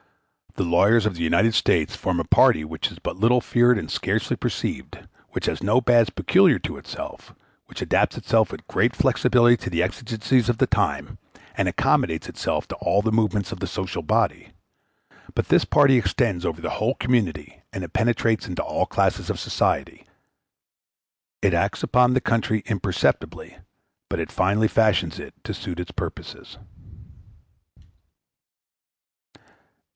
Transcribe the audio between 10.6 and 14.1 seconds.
time, and accommodates itself to all the movements of the social